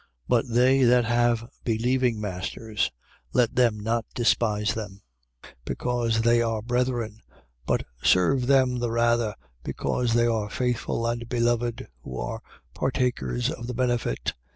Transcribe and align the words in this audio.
6:2. 0.01 0.07
But 0.29 0.45
they 0.49 0.81
that 0.81 1.05
have 1.05 1.47
believing 1.63 2.19
masters, 2.19 2.89
let 3.33 3.53
them 3.55 3.79
not 3.79 4.03
despise 4.15 4.73
them, 4.73 5.03
because 5.63 6.21
they 6.23 6.41
are 6.41 6.63
brethren; 6.63 7.19
but 7.67 7.83
serve 8.01 8.47
them 8.47 8.79
the 8.79 8.89
rather, 8.89 9.35
because 9.63 10.15
they 10.15 10.25
are 10.25 10.49
faithful 10.49 11.05
and 11.05 11.29
beloved, 11.29 11.87
who 12.01 12.17
are 12.19 12.41
partakers 12.73 13.51
of 13.51 13.67
the 13.67 13.75
benefit. 13.75 14.33